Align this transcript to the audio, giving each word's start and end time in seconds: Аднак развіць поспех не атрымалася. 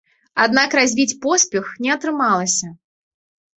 Аднак 0.45 0.69
развіць 0.79 1.17
поспех 1.27 1.71
не 1.87 1.93
атрымалася. 1.99 2.75